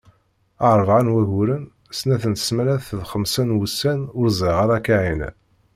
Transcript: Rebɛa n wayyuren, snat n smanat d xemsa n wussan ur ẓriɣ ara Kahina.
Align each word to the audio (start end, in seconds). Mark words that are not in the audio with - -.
Rebɛa 0.77 1.01
n 1.05 1.13
wayyuren, 1.13 1.63
snat 1.97 2.23
n 2.31 2.33
smanat 2.37 2.85
d 2.99 3.01
xemsa 3.11 3.43
n 3.45 3.55
wussan 3.57 4.01
ur 4.19 4.27
ẓriɣ 4.39 4.57
ara 4.63 4.77
Kahina. 4.85 5.29